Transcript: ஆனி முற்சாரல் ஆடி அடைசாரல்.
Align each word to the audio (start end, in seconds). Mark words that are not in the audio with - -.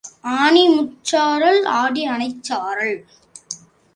ஆனி 0.35 0.63
முற்சாரல் 0.67 1.61
ஆடி 1.73 2.03
அடைசாரல். 2.07 2.97